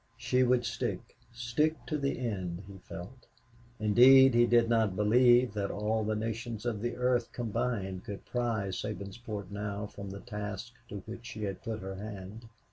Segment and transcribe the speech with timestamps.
[0.17, 3.27] She would stick stick to the end, he felt.
[3.79, 8.69] Indeed, he did not believe that all the nations of the earth combined could pry
[8.69, 12.47] Sabinsport now from the task to which she had put her hand.